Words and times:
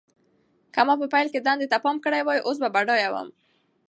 که 0.73 0.81
ما 0.87 0.93
په 1.01 1.07
پیل 1.13 1.27
کې 1.33 1.39
دندې 1.45 1.67
ته 1.71 1.77
پام 1.83 1.95
کړی 2.05 2.21
وای، 2.23 2.39
اوس 2.43 2.57
به 2.61 2.69
بډایه 2.75 3.09
وم. 3.13 3.27